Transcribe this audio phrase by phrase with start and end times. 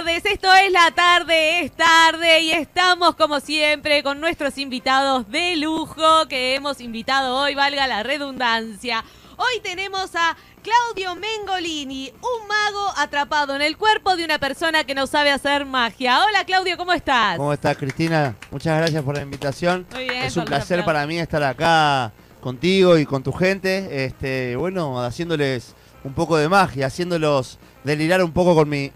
[0.00, 6.82] la tarde, es tarde y estamos como siempre con nuestros invitados de lujo que hemos
[6.82, 9.02] invitado hoy, valga la redundancia.
[9.38, 14.94] Hoy tenemos a Claudio Mengolini, un mago atrapado en el cuerpo de una persona que
[14.94, 16.22] no sabe hacer magia.
[16.26, 17.38] Hola Claudio, ¿cómo estás?
[17.38, 18.36] ¿Cómo estás, Cristina?
[18.50, 19.86] Muchas gracias por la invitación.
[19.94, 24.04] Muy bien, es un placer la- para mí estar acá contigo y con tu gente.
[24.04, 28.92] Este, bueno, haciéndoles un poco de magia, haciéndolos delirar un poco con mi,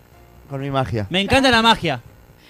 [0.50, 1.06] con mi magia.
[1.08, 2.00] Me encanta la magia.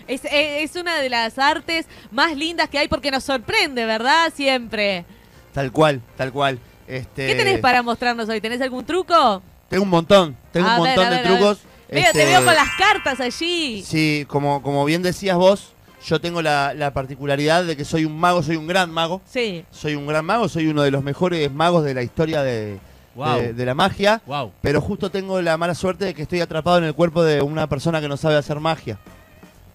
[0.08, 4.32] Es, es- es una de las artes más lindas que hay porque nos sorprende, ¿verdad?
[4.34, 5.04] Siempre.
[5.52, 6.58] Tal cual, tal cual.
[6.88, 8.40] Este, ¿Qué tenés para mostrarnos hoy?
[8.40, 9.42] ¿Tenés algún truco?
[9.68, 11.58] Tengo un montón, tengo A un ver, montón de trucos.
[11.92, 13.82] Mira, te Este, veo con las cartas allí.
[13.86, 15.72] Sí, como, como bien decías vos,
[16.04, 19.20] yo tengo la, la particularidad de que soy un mago, soy un gran mago.
[19.30, 19.64] Sí.
[19.70, 22.78] Soy un gran mago, soy uno de los mejores magos de la historia de,
[23.14, 23.36] Wow.
[23.40, 24.22] de- de la magia.
[24.26, 24.52] Wow.
[24.62, 27.66] Pero justo tengo la mala suerte de que estoy atrapado en el cuerpo de una
[27.68, 28.98] persona que no sabe hacer magia.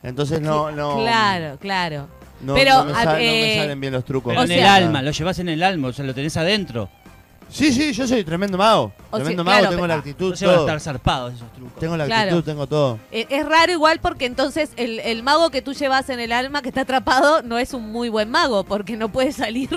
[0.03, 0.97] Entonces no, no.
[0.99, 2.07] Claro, claro.
[2.41, 4.31] no- Pero, no me, sal- no me eh, salen bien los trucos.
[4.31, 6.89] Pero O en el alma, lo llevas en el alma, o sea, lo tenés adentro.
[7.47, 8.91] Sí, sí, yo soy tremendo mago.
[9.11, 10.67] O tremendo sea, mago, claro, tengo pero- la actitud, Entonces van a todo.
[10.67, 11.79] estar zarpados esos trucos.
[11.79, 12.21] Tengo la Claro.
[12.31, 12.99] actitud, tengo todo.
[13.11, 16.61] Eh, Es raro igual porque entonces el, el mago que tú llevas en el alma
[16.61, 19.69] que está atrapado no es un muy buen mago porque no puede salir,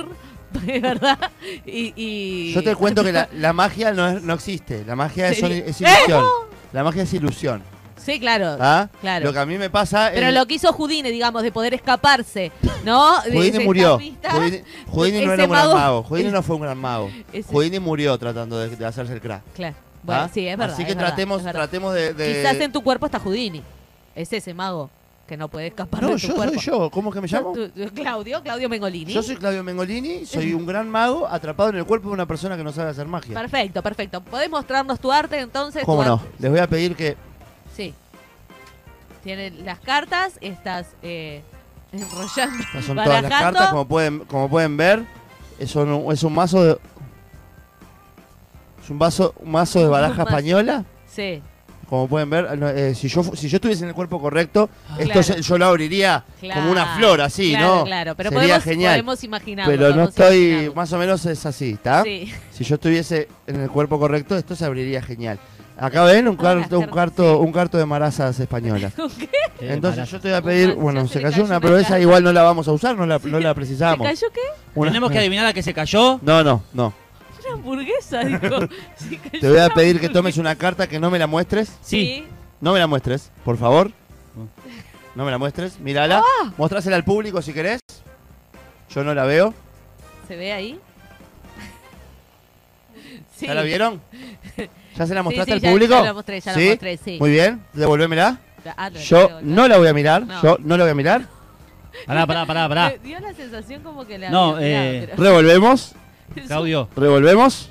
[0.66, 1.18] de verdad.
[1.66, 4.84] Y, y- Yo te cuento que la, la magia no, es- no existe.
[4.84, 6.24] La magia es, es ilusión.
[6.72, 7.62] La magia es ilusión.
[7.96, 8.56] Sí, claro.
[8.60, 8.88] ¿ah?
[9.00, 9.26] Claro.
[9.26, 10.34] Lo que a mí me pasa Pero es.
[10.34, 12.50] lo que hizo Houdini, digamos, de poder escaparse,
[12.84, 13.20] ¿no?
[13.24, 13.98] De Houdini murió.
[13.98, 14.30] escapista.
[14.32, 16.02] Houdini, Houdini no Ese era un gran mago- mago.
[16.04, 17.10] Houdini no fue un gran mago.
[17.32, 19.42] Ese- Houdini murió tratando de, de hacerse el crack.
[19.54, 19.74] Claro.
[20.02, 20.30] Bueno, ¿ah?
[20.32, 20.74] sí, es verdad.
[20.74, 21.60] Así que es verdad, tratemos, es verdad.
[21.60, 22.14] tratemos de.
[22.14, 23.62] de- Quizás en tu cuerpo está Houdini.
[24.14, 24.88] Es ese mago
[25.28, 26.54] que no puede escapar No, de tu yo cuerpo.
[26.54, 26.90] soy yo.
[26.90, 27.52] ¿Cómo es que me llamo?
[27.52, 29.12] Tú- tú- Claudio, Claudio Mengolini.
[29.12, 32.56] Yo soy Claudio Mengolini, soy un gran mago atrapado en el cuerpo de una persona
[32.56, 33.34] que no sabe hacer magia.
[33.38, 34.20] Perfecto, perfecto.
[34.22, 35.84] ¿Podés mostrarnos tu arte entonces?
[35.84, 36.14] ¿Cómo Tu no?
[36.14, 36.28] arte.
[36.38, 37.16] Les voy a pedir que.
[37.76, 37.94] Sí.
[39.22, 41.42] Tienen las cartas, estás eh,
[41.92, 43.28] enrollando, Estas son todas las barajando.
[43.58, 45.04] cartas, como pueden, como pueden ver.
[45.58, 46.78] Es un, es un mazo de.
[48.82, 50.28] Es un, vaso, un mazo de baraja mazo.
[50.30, 50.84] española.
[51.06, 51.42] Sí,
[51.88, 54.68] Como pueden ver, eh, si, yo, si yo estuviese en el cuerpo correcto,
[54.98, 55.22] esto Claro.
[55.22, 56.60] se- yo lo abriría claro.
[56.60, 57.84] como una flor, así, claro, ¿no?
[57.84, 58.92] Claro, pero Sería podemos, genial.
[58.92, 59.72] podemos imaginarlo.
[59.72, 60.74] Pero no estoy, imaginarlo.
[60.74, 62.02] más o menos es así, ¿está?
[62.02, 62.32] Sí.
[62.52, 65.38] Si yo estuviese en el cuerpo correcto, esto se abriría genial.
[65.80, 67.22] Acá ven un, carto, un, sí.
[67.22, 68.92] un carto de marazas españolas.
[69.18, 71.98] Qué Entonces yo te voy a pedir, bueno, se se cayó cayó una, pero esa
[72.00, 73.28] igual no la vamos a usar, no la, Sí.
[73.30, 74.06] no la ¿Te precisamos.
[74.06, 74.40] cayó qué?
[74.74, 76.18] Una- Tenemos que adivinar a qué se cayó.
[76.22, 76.92] No, no, no.
[77.48, 78.68] Una hamburguesa, dijo.
[78.96, 81.26] Sí, cayó Te voy a una pedir que tomes una carta que no me la
[81.26, 81.76] muestres.
[81.82, 82.26] Sí.
[82.60, 83.90] No me la muestres, por favor.
[85.14, 86.22] No me la muestres, mírala.
[86.24, 86.52] Ah.
[86.56, 87.80] Mostrásela al público si querés.
[88.94, 89.52] Yo no la veo.
[90.28, 90.78] ¿Se ve ahí?
[93.36, 93.46] Sí.
[93.46, 94.00] ¿Ya la vieron?
[94.96, 95.94] ¿Ya se la mostraste sí, al ya- público?
[95.94, 96.64] Ya la mostré, ya ¿Sí?
[96.64, 97.16] la mostré, sí.
[97.20, 98.38] Muy bien, devolvémela.
[98.76, 100.26] Ah, Yo no la voy a mirar.
[100.26, 100.42] No.
[100.42, 101.22] Yo no la voy a mirar.
[102.06, 102.88] Pará, pará, pará, pará.
[102.90, 105.94] Me dio la sensación como que le No, había mirado, eh, pero- Revolvemos.
[106.46, 106.88] Claudio.
[106.96, 107.70] Revolvemos.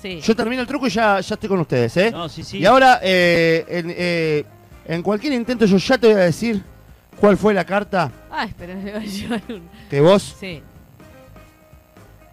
[0.00, 0.20] Sí.
[0.20, 2.10] Yo termino el truco y ya, ya estoy con ustedes, ¿eh?
[2.12, 2.58] No, sí, sí.
[2.58, 4.44] Y ahora, eh, en, eh,
[4.86, 6.62] en cualquier intento, yo ya te voy a decir
[7.20, 9.68] cuál fue la carta Ay, pero me va a llevar un...
[9.90, 10.62] que vos Sí.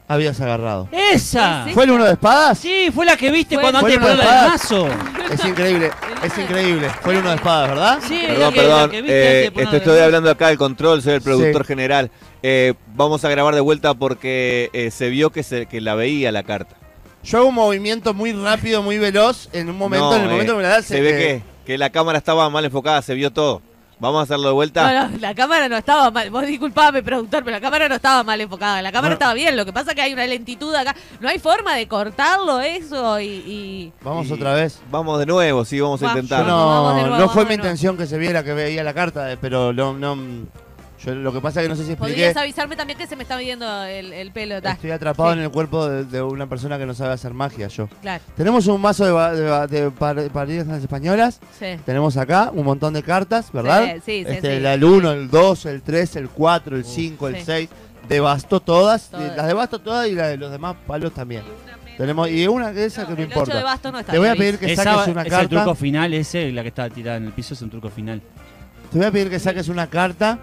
[0.08, 0.88] habías agarrado.
[0.92, 1.66] ¡Esa!
[1.74, 2.60] ¿Fue el uno de espadas?
[2.60, 4.20] Sí, fue la que viste Fue- cuando Fue antes de el
[4.52, 4.88] mazo.
[5.32, 5.90] Es increíble,
[6.24, 6.90] es increíble.
[7.02, 8.00] Fue el uno de espadas, ¿verdad?
[8.08, 8.90] Sí, Perdón, que- perdón.
[8.92, 11.68] que viste eh, esto estoy hablando acá del control, soy el productor Sí.
[11.68, 12.12] general.
[12.44, 16.32] Eh, vamos a grabar de vuelta porque eh, se vio que, se, que la veía
[16.32, 16.76] la carta.
[17.24, 19.50] Yo hago un movimiento muy rápido, muy veloz.
[19.52, 21.42] En un momento, No, en el momento eh, que me la das, se ve que,
[21.66, 23.62] que la cámara estaba mal enfocada, se vio todo.
[23.98, 24.92] Vamos a hacerlo de vuelta.
[24.92, 26.30] No, no, la cámara no estaba mal.
[26.30, 28.82] Vos disculpame, productor, pero la cámara no estaba mal enfocada.
[28.82, 29.14] La cámara Bueno.
[29.14, 29.56] estaba bien.
[29.56, 30.94] Lo que pasa es que hay una lentitud acá.
[31.22, 33.26] No hay forma de cortarlo eso y...
[33.26, 34.82] y- Vamos Y otra vez.
[34.92, 36.46] Vamos de nuevo, sí, vamos a Va, intentar.
[36.46, 36.58] no.
[36.58, 39.72] no, nuevo, no vamos fue mi intención que se viera que veía la carta, pero
[39.72, 40.18] no, no,
[41.06, 42.14] yo lo que pasa es que no sé si expliqué.
[42.14, 44.62] Podrías avisarme también que se me está midiendo el, el pelo.
[44.62, 44.72] ta.
[44.72, 45.38] Estoy atrapado Sí.
[45.40, 47.88] en el cuerpo de, de una persona que no sabe hacer magia, yo.
[48.02, 51.40] Claro, Tenemos un mazo de, ba- de, ba- de par- partidas españolas.
[51.60, 51.68] sí.
[51.86, 53.96] Tenemos acá un montón de cartas, ¿verdad?
[53.98, 54.62] Sí, sí, Este, sí.
[54.62, 57.42] la- El 1, el 2, el 3, el 4, el 5, el Sí.
[57.46, 57.70] 6.
[58.10, 59.10] Devastó todas.
[59.10, 59.36] Todas.
[59.36, 61.42] Las devasto todas y las de los demás palos también.
[61.98, 63.58] Tenemos, y una que esa que no el 8 importa.
[63.58, 64.12] de basto no está.
[64.12, 65.50] Te voy a pedir que Esa- saques una es el carta.
[65.50, 68.22] truco final ese, la que estaba tirada en el piso, es un truco final.
[68.92, 70.40] Te voy a pedir que saques una carta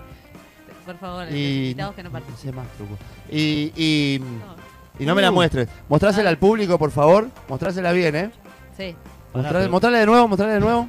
[0.85, 1.75] Por favor, y.
[1.75, 2.37] que no participen.
[2.37, 2.97] sé más truco.
[3.31, 4.57] Y, y, No,
[4.99, 5.35] y no me la Uh.
[5.35, 5.69] muestres.
[5.89, 7.29] Mostrásela al público, por favor.
[7.49, 8.31] Mostrásela bien, ¿eh?
[8.77, 8.95] Sí.
[9.33, 10.89] Mostrale, de nuevo, mostrale de nuevo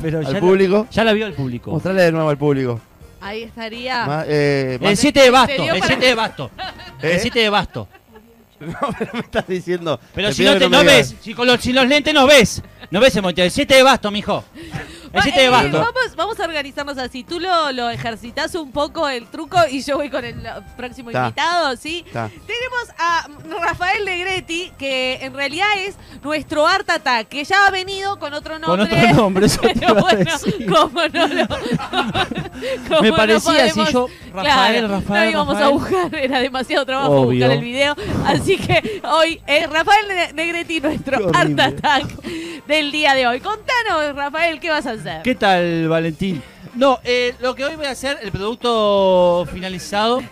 [0.00, 0.86] Pero al ya, la, público.
[0.90, 1.70] ya la vio el público.
[1.70, 2.80] Mostrale de nuevo al público.
[3.20, 4.04] Ahí estaría.
[4.06, 6.50] Ma- eh, El más- 7 de basto, el para- 7 de basto.
[7.02, 7.12] ¿Eh?
[7.14, 7.88] El 7 de basto.
[8.58, 9.98] No, pero me estás diciendo.
[10.14, 12.62] Pero si no, te, no ves, si con los, sin los lentes no ves.
[12.92, 13.44] No ves el monte.
[13.44, 14.44] El 7 de basto, mijo.
[15.12, 17.22] El 7 de Eh, vamos, vamos a organizarnos así.
[17.24, 20.36] Tú lo, lo ejercitas un poco el truco y yo voy con el
[20.76, 21.24] próximo Ta.
[21.24, 22.04] invitado, ¿sí?
[22.12, 22.30] Ta.
[22.46, 23.28] Tenemos a
[23.60, 28.58] Rafael Negretti, que en realidad es nuestro Art Attack, que ya ha venido con otro
[28.60, 28.98] Con nombre.
[29.04, 30.66] otro nombre, eso te a bueno, decir.
[30.66, 31.46] como no lo.
[33.02, 35.68] Me no parecía así podemos- yo, Rafael, claro, Rafael, No íbamos Rafael.
[35.68, 37.40] a buscar, era demasiado trabajo Obvio.
[37.46, 37.96] buscar el video.
[38.26, 41.58] Así que hoy es Rafael Ne- Negretti, nuestro Art.
[41.58, 42.04] Attack
[42.72, 43.38] del día de hoy.
[43.40, 45.20] Contanos, Rafael, ¿qué vas a hacer?
[45.22, 46.42] ¿Qué tal, Valentín?
[46.74, 50.22] No, eh, lo que hoy voy a hacer, el producto finalizado.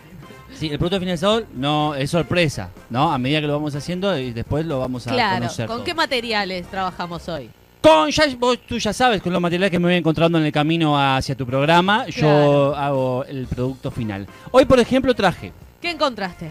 [0.54, 3.12] Sí, el producto finalizado no es sorpresa, ¿no?
[3.12, 5.66] A medida que lo vamos haciendo y después lo vamos a Claro, conocer.
[5.66, 5.84] ¿con todo.
[5.84, 7.50] qué materiales trabajamos hoy?
[7.82, 10.52] Con, ya, vos, tú ya sabes, con los materiales que me voy encontrando en el
[10.52, 14.26] camino hacia tu programa, yo hago el producto final.
[14.50, 16.50] Hoy, por ejemplo, traje ¿Qué encontraste?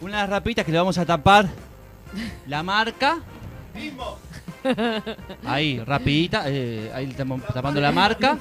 [0.00, 1.46] unas rapitas que le vamos a tapar
[2.48, 3.18] la marca.
[5.44, 7.06] Ahí, rapidita, eh, ahí
[7.52, 8.38] tapando la marca.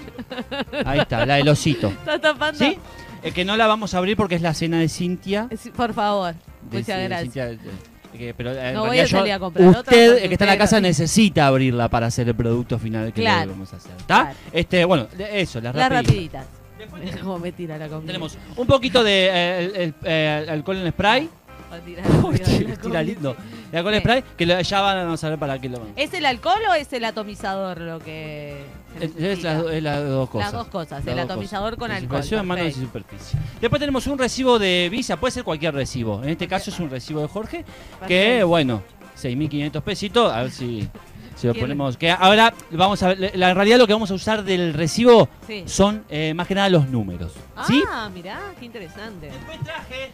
[0.86, 1.88] Ahí está, la del osito.
[1.90, 2.58] ¿Estás tapando?
[2.60, 2.78] ¿Sí?
[3.24, 5.48] Eh, que no la vamos a abrir porque es la cena de Cintia.
[5.76, 6.34] Por favor,
[6.70, 7.50] de- muchas de gracias.
[7.52, 7.72] Cintia,
[8.14, 10.52] eh, pero No voy a salir yo- a comprar otra usted, el que está en
[10.52, 13.46] la casa, necesita abrirla para hacer el producto final que Claro.
[13.48, 13.92] le vamos a hacer.
[13.98, 14.22] ¿Está?
[14.24, 14.38] Claro.
[14.52, 16.46] Este, bueno, eso, las Las rapiditas.
[16.46, 16.62] rapiditas.
[17.24, 18.08] Cómo me tira la comida.
[18.08, 21.30] Tenemos un poquito de eh, el- el- eh, alcohol en spray.
[22.46, 23.36] Tirar Tira lindo.
[23.72, 24.00] El alcohol Sí.
[24.02, 25.90] spray, que lo- ya van a saber para qué lo van.
[25.96, 28.64] ¿Es el alcohol o es el atomizador lo que
[29.00, 29.64] Es, las,
[30.04, 30.46] dos cosas.
[30.46, 32.22] Las dos cosas, Las el dos atomizador con alcohol.
[32.30, 32.86] En manos y perfecto.
[33.16, 33.40] superficie.
[33.62, 36.22] Después tenemos un recibo de visa, puede ser cualquier recibo.
[36.24, 37.66] En este caso es un recibo de Jorge,
[38.08, 38.82] que bueno,
[39.22, 40.88] 6.500 pesitos, a ver si,
[41.36, 41.96] si lo ponemos.
[41.98, 45.30] Que ahora vamos a ver, la, en realidad lo que vamos a usar del recibo
[45.48, 45.64] Sí.
[45.68, 47.32] son eh, más que nada los números.
[47.68, 47.82] ¿Sí?
[47.88, 49.28] Ah, mirá, qué interesante.
[49.28, 50.12] Después traje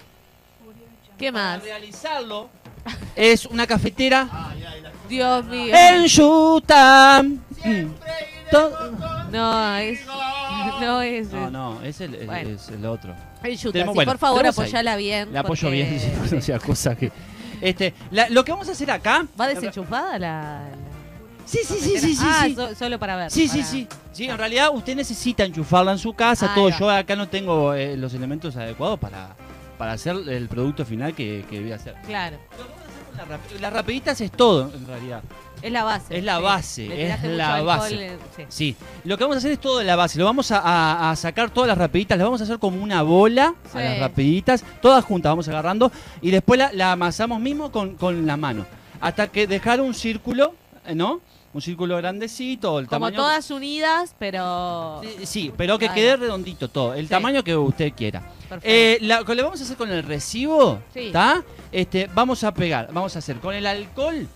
[1.17, 1.59] ¿Qué más?
[1.59, 2.49] para realizarlo
[3.15, 4.27] es una cafetera
[5.09, 5.73] Dios mío.
[5.75, 7.23] en Utah.
[7.23, 7.87] Mm.
[9.29, 9.99] No, es.
[10.79, 11.31] No es.
[11.33, 12.49] No, no, es el, el- Bueno.
[12.51, 13.13] es el otro.
[13.43, 13.71] El Utah.
[13.71, 14.49] Tenemos- Sí, bueno, por favor, ahí.
[14.51, 15.33] apoyala bien.
[15.33, 16.35] Le apoyo porque- bien, sí, sí.
[16.37, 17.11] o sea, cosa que.
[17.61, 19.25] Este, la- lo que vamos a hacer acá.
[19.39, 20.61] ¿Va desenchufada la.?
[20.61, 20.69] la-
[21.45, 22.23] Sí, sí, sí, sí, sí.
[22.25, 22.55] ah, sí.
[22.55, 23.31] so- solo para ver.
[23.31, 23.87] Sí, sí, para- sí.
[24.13, 26.69] Sí, en realidad usted necesita enchufarla en su casa, Ahí todo.
[26.69, 29.35] Yo acá no tengo eh, los elementos adecuados para,
[29.77, 31.95] para hacer el producto final que, que voy a hacer.
[32.05, 32.37] Claro.
[32.57, 35.21] Lo que vamos a hacer con las rap- Las rapiditas es todo, en realidad.
[35.61, 36.17] Es la base.
[36.17, 38.07] Es la base, es la alcohol, base.
[38.07, 38.45] eh, sí.
[38.49, 38.75] Sí.
[39.05, 40.19] Lo que vamos a hacer es todo de la base.
[40.19, 43.01] Lo vamos a, a- a sacar todas las rapiditas, las vamos a hacer como una
[43.01, 43.79] bola Sí.
[43.79, 45.91] a las rapiditas, todas juntas, vamos agarrando
[46.21, 48.65] y después la, la amasamos mismo con, con la mano.
[49.01, 50.53] Hasta que dejar un círculo,
[50.93, 51.21] ¿no?
[51.57, 53.15] Un círculo grandecito, el Como tamaño.
[53.17, 55.01] todas unidas, pero.
[55.01, 57.09] Sí, Sí, pero que quede redondito todo, el Sí.
[57.09, 58.21] tamaño que usted quiera.
[58.61, 61.07] Eh, la- lo vamos a hacer con el recibo, Sí.
[61.07, 61.41] ¿está?
[61.71, 64.27] Este, vamos a pegar, vamos a hacer con el alcohol,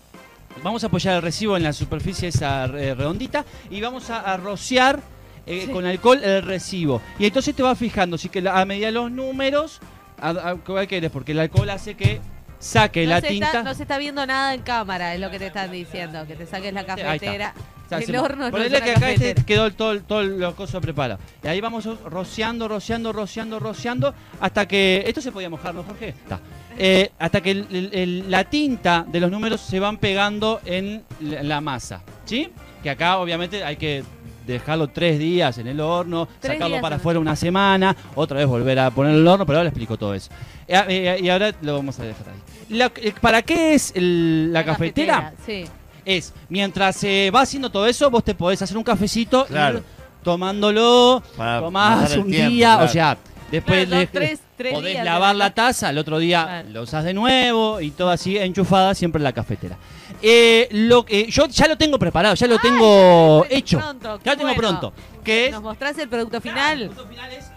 [0.64, 4.36] vamos a apoyar el recibo en la superficie esa eh, redondita y vamos a, a
[4.36, 4.98] rociar
[5.46, 7.00] eh, con alcohol el recibo.
[7.20, 9.78] Y entonces te vas fijando, si que la- a medida de los números,
[10.20, 11.12] a, a- ¿cuál querés?
[11.12, 12.20] Porque el alcohol hace que
[12.62, 13.46] saque no, la tinta.
[13.46, 16.26] está, no se está viendo nada en cámara, es lo que te están diciendo.
[16.26, 17.54] Que te saques la cafetera.
[17.90, 21.20] El horno no ponele que acá este quedó todo, todo los cosos preparado.
[21.44, 25.04] Y ahí vamos rociando, rociando, rociando, rociando, hasta que.
[25.06, 26.08] Esto se podía mojar, ¿no, Jorge?
[26.08, 26.40] Está.
[26.78, 31.02] Eh, hasta que el- el- el- la tinta de los números se van pegando en
[31.20, 32.00] la masa.
[32.24, 32.48] ¿Sí?
[32.82, 34.02] Que acá, obviamente, hay que
[34.46, 38.78] dejarlo tres días en el horno, Tres sacarlo para afuera una semana, otra vez volver
[38.78, 40.30] a ponerlo en el horno, pero ahora le explico todo eso.
[40.68, 42.76] Eh, eh, y ahora lo vamos a dejar ahí.
[42.76, 45.32] La- eh, ¿Para qué es el- la, cafetera?
[45.44, 45.64] Sí.
[46.04, 49.78] es mientras se va haciendo todo eso, vos te podés hacer un cafecito Claro.
[49.78, 49.84] ir
[50.24, 52.84] tomándolo, Para tomás el un tiempo, día, claro.
[52.84, 53.16] o sea,
[53.50, 56.42] después Claro, le- dos, tres- tres podés días lavar de la taza, al otro día
[56.44, 56.68] Claro.
[56.70, 59.76] lo usás de nuevo y todo así enchufada siempre en la cafetera.
[60.22, 63.78] Eh, lo, que yo ya lo tengo preparado, ya lo tengo tenés hecho.
[63.78, 64.60] pronto, ya qué lo tengo bueno.
[64.80, 64.92] pronto.
[65.24, 66.82] Que es, ¿Nos mostrás el producto Claro, final?
[66.82, 67.50] el punto final es,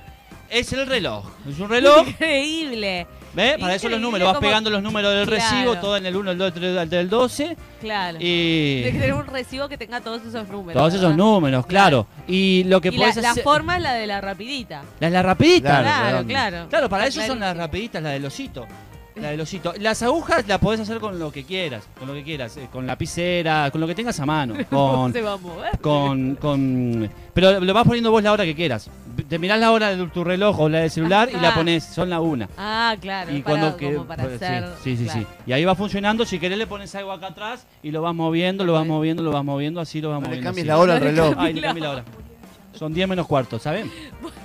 [0.50, 1.26] es el reloj.
[1.48, 2.08] Es un reloj.
[2.08, 3.08] Increíble.
[3.36, 3.58] ¿Ves?
[3.60, 4.32] Para eso los números.
[4.32, 5.44] Vas pegando los números del Claro.
[5.44, 7.58] recibo, todo en el 1, el 2, el 3, el del 12.
[7.82, 8.18] Claro.
[8.22, 8.22] Y.
[8.82, 10.80] Tienes que tener un recibo que tenga todos esos números.
[10.82, 12.08] Todos esos números, claro.
[12.30, 13.44] Y lo que Y la, podés la hacer.
[13.44, 14.84] forma es la de la rapidita.
[15.02, 15.82] La, la rapidita.
[15.82, 16.68] Claro, Claro, claro.
[16.70, 18.66] Claro, para eso son las rapiditas, la del osito.
[19.16, 19.74] La del osito.
[19.80, 22.86] Las agujas las podés hacer con lo que quieras, con lo que quieras, eh, con
[22.86, 25.80] lapicera, con lo que tengas a mano, ¿Cómo con se va a mover?
[25.80, 28.90] con con pero lo vas poniendo vos la hora que quieras.
[29.30, 31.58] Te mirás la hora de tu reloj o la del celular y la Ajá.
[31.58, 32.50] pones, son la una.
[32.58, 33.34] Ah, claro.
[33.34, 34.66] Y cuando que como para pues, sí, hacer.
[34.84, 35.20] sí, sí, claro.
[35.22, 35.28] sí.
[35.48, 38.66] Y ahí va funcionando, si querés le pones algo acá atrás y lo vas moviendo,
[38.66, 40.48] lo vas moviendo, lo vas moviendo, así lo vas No le moviendo.
[40.50, 40.68] cambies así.
[40.68, 41.34] la hora al reloj.
[41.38, 42.04] Ay, le cambié la hora.
[42.78, 43.92] Son 10 menos cuarto, ¿saben?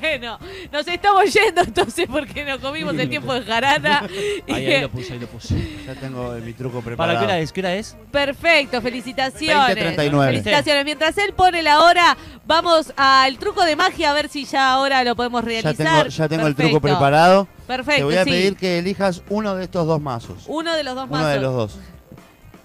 [0.01, 0.39] Bueno,
[0.73, 4.03] nos estamos yendo entonces porque nos comimos el tiempo de jarana.
[4.49, 5.55] Ahí, ahí lo puse, ahí lo puse.
[5.87, 7.19] Ya tengo mi truco ¿Para preparado.
[7.19, 7.53] qué hora es?
[7.53, 7.97] ¿Qué hora es?
[8.11, 9.77] Perfecto, felicitaciones.
[9.99, 10.27] 20:39.
[10.27, 10.85] Felicitaciones.
[10.85, 15.03] Mientras él pone la hora, vamos al truco de magia a ver si ya ahora
[15.05, 15.77] lo podemos Ya realizar.
[15.77, 17.49] tengo, ya tengo el truco preparado.
[17.67, 17.99] Perfecto.
[17.99, 18.31] Te voy a sí.
[18.31, 20.45] pedir que elijas uno de estos dos mazos.
[20.47, 21.33] uno de los dos Uno mazos.
[21.35, 21.79] de los dos.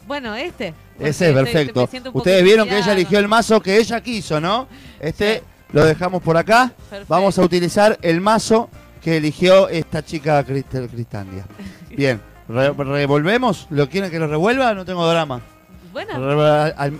[0.07, 0.73] Bueno, este.
[0.99, 1.89] Ese es perfecto.
[2.13, 4.67] Ustedes vieron que ella eligió el mazo que ella quiso, ¿no?
[4.99, 5.43] Este Sí.
[5.71, 6.71] Lo dejamos por acá.
[6.77, 7.05] Perfecto.
[7.07, 8.69] Vamos a utilizar el mazo
[9.01, 11.45] que eligió esta chica Cristel Cristandia.
[11.95, 13.67] Bien, re- revolvemos.
[13.69, 14.73] ¿Lo quieren que lo revuelva?
[14.73, 15.41] No tengo drama.
[15.93, 16.11] Bueno,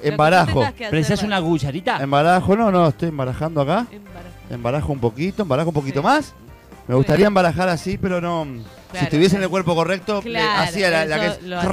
[0.03, 0.65] embarajo.
[0.89, 1.97] ¿Precisas una cucharita?
[2.01, 3.85] Embarajo, no, no, estoy embarajando acá.
[3.91, 4.29] Embarajo.
[4.49, 6.05] Embarajo un poquito, embarajo un poquito Sí.
[6.05, 6.33] más.
[6.87, 8.45] Me gustaría embarajar así, pero no.
[8.45, 9.43] si Claro, estuviese en claro.
[9.45, 11.41] el cuerpo correcto, le Claro, hacía la, la que es.
[11.43, 11.67] lo hace,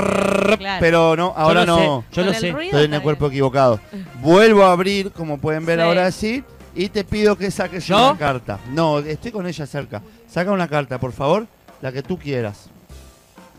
[0.59, 0.77] claro.
[0.81, 2.05] Pero no, ahora yo lo no.
[2.11, 2.49] Sé, yo lo sé.
[2.49, 3.79] Estoy en el cuerpo equivocado.
[4.23, 5.85] Vuelvo a abrir, como pueden ver Sí.
[5.85, 6.45] ahora así,
[6.75, 8.11] y te pido que saques ¿Yo?
[8.11, 8.59] una carta.
[8.71, 10.03] No, estoy con ella cerca.
[10.29, 11.47] Saca una carta, por favor,
[11.81, 12.69] la que tú quieras.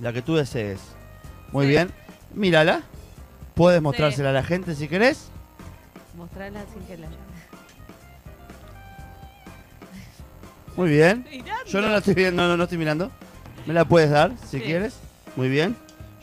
[0.01, 0.79] La que tú desees.
[1.51, 1.70] Muy Sí.
[1.72, 1.91] bien.
[2.34, 2.82] Mírala.
[3.53, 5.27] Puedes mostrársela a la gente si querés.
[6.17, 7.08] Mostrarla sin que la
[10.75, 11.25] Muy bien.
[11.29, 11.65] Mirando.
[11.65, 13.12] Yo no la estoy viendo, no, no, no estoy mirando.
[13.67, 14.63] Me la puedes dar si Sí.
[14.63, 14.96] quieres.
[15.36, 15.75] Muy bien.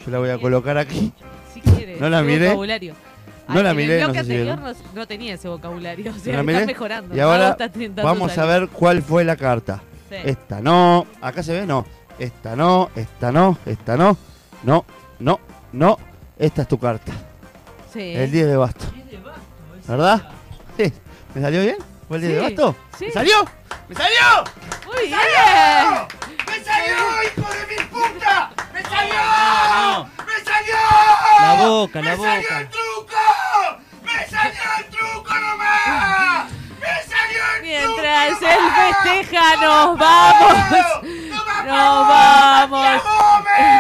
[0.05, 1.13] Yo la voy a colocar aquí.
[1.55, 2.27] Si quiere, No la ese
[3.55, 4.77] No la miré, El no sé si anterior vieron.
[4.95, 6.11] no, no tenía ese vocabulario.
[6.11, 6.67] O ¿No sea, la está miré?
[6.67, 7.15] mejorando.
[7.17, 9.83] Y ahora está intentando Vamos a ver cuál fue la carta.
[10.09, 10.17] Sí.
[10.25, 11.07] Esta no.
[11.21, 11.87] Acá se ve, no.
[12.19, 14.17] Esta no, esta no, esta no.
[14.63, 14.85] No,
[15.21, 15.41] no,
[15.73, 15.99] no.
[16.39, 17.13] Esta es tu carta.
[17.93, 18.13] Sí.
[18.15, 18.85] El 10 de basto.
[19.89, 20.29] ¿Verdad?
[20.77, 20.93] Sí.
[21.35, 21.77] ¿Me salió bien?
[22.09, 22.77] ¿Fue el 10 de Sí, basto?
[22.99, 23.05] sí.
[23.07, 23.35] ¿Me salió?
[23.89, 24.45] ¡Me salió!
[24.87, 25.19] Muy bien.
[26.47, 28.51] ¡Me salió, hijo de mi puta!
[28.73, 29.15] ¡Me salió!
[29.75, 30.05] No.
[30.05, 30.75] ¡Me salió!
[31.41, 32.69] La boca, la ¡Me salió boca.
[34.21, 36.51] ¡Me salió el truco nomás!
[36.79, 38.97] ¡Me salió el Mientras truco él nomás!
[39.03, 40.59] festeja, nos ¡Toma vamos.
[41.65, 43.03] Nos vamos.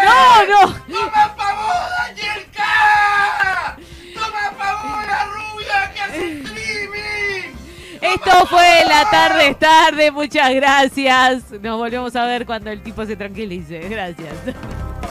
[0.04, 0.72] No, no.
[0.88, 1.68] ¡Toma pavo,
[1.98, 3.76] Daniel K!
[4.14, 7.54] ¡Toma pavo, la rubia que hace streaming!
[8.00, 10.10] Esto fue la tarde es tarde.
[10.10, 11.50] Muchas gracias.
[11.60, 13.80] Nos volvemos a ver cuando el tipo se tranquilice.
[13.90, 14.34] Gracias.